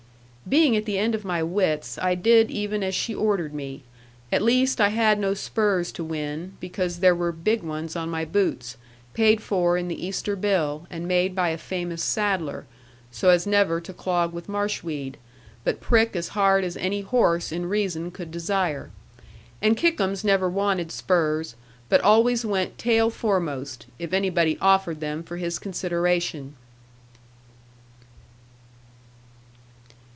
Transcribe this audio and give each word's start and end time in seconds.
Being 0.49 0.75
at 0.75 0.83
the 0.83 0.97
end 0.97 1.15
of 1.15 1.23
my 1.23 1.41
wits, 1.43 1.97
I 1.99 2.13
did 2.13 2.51
even 2.51 2.83
as 2.83 2.93
she 2.93 3.15
ordered 3.15 3.53
me. 3.53 3.83
At 4.33 4.41
least 4.41 4.81
I 4.81 4.89
had 4.89 5.17
no 5.17 5.33
spurs 5.33 5.93
to 5.93 6.03
win, 6.03 6.57
because 6.59 6.99
there 6.99 7.15
were 7.15 7.31
big 7.31 7.63
ones 7.63 7.95
on 7.95 8.09
my 8.09 8.25
boots, 8.25 8.75
paid 9.13 9.39
for 9.41 9.77
in 9.77 9.87
the 9.87 10.03
Easter 10.05 10.35
bill, 10.35 10.87
and 10.89 11.07
made 11.07 11.35
by 11.35 11.49
a 11.49 11.57
famous 11.57 12.03
saddler, 12.03 12.65
so 13.11 13.29
as 13.29 13.47
never 13.47 13.79
to 13.79 13.93
clog 13.93 14.33
with 14.33 14.49
marsh 14.49 14.83
weed, 14.83 15.15
but 15.63 15.79
prick 15.79 16.17
as 16.17 16.29
hard 16.29 16.65
as 16.65 16.75
any 16.75 16.99
horse, 17.01 17.53
in 17.53 17.69
reason, 17.69 18.11
could 18.11 18.31
desire. 18.31 18.89
And 19.61 19.77
Kickums 19.77 20.21
never 20.25 20.49
wanted 20.49 20.91
spurs; 20.91 21.55
but 21.87 22.01
always 22.01 22.43
went 22.43 22.77
tail 22.77 23.09
foremost, 23.09 23.85
if 23.99 24.11
anybody 24.11 24.57
offered 24.59 24.99
them 24.99 25.23
for 25.23 25.37
his 25.37 25.59
consideration. 25.59 26.55